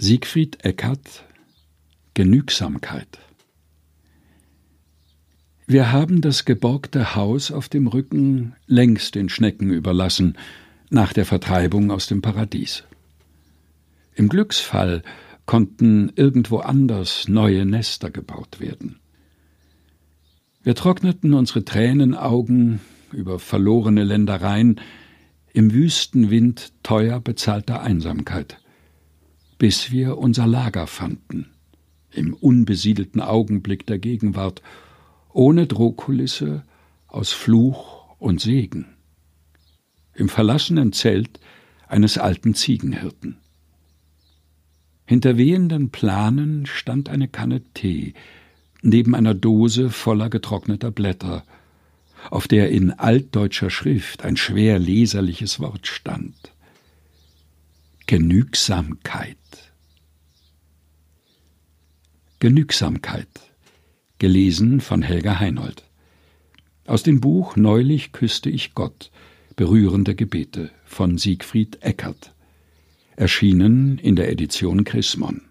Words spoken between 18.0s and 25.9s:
gebaut werden. Wir trockneten unsere Tränenaugen über verlorene Ländereien im